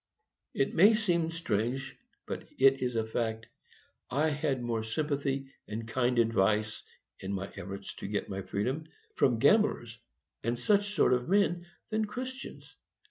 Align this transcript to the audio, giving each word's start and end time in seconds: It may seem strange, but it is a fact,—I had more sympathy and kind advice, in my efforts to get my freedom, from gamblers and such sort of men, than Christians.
It 0.55 0.73
may 0.73 0.95
seem 0.95 1.29
strange, 1.29 1.95
but 2.25 2.47
it 2.57 2.81
is 2.81 2.95
a 2.95 3.05
fact,—I 3.05 4.29
had 4.29 4.59
more 4.63 4.81
sympathy 4.81 5.53
and 5.67 5.87
kind 5.87 6.17
advice, 6.17 6.81
in 7.19 7.31
my 7.33 7.51
efforts 7.55 7.93
to 7.97 8.07
get 8.07 8.27
my 8.27 8.41
freedom, 8.41 8.85
from 9.13 9.37
gamblers 9.37 9.99
and 10.43 10.57
such 10.57 10.95
sort 10.95 11.13
of 11.13 11.29
men, 11.29 11.67
than 11.91 12.05
Christians. 12.05 12.75